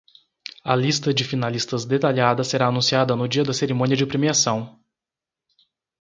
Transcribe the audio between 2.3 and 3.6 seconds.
será anunciada no dia da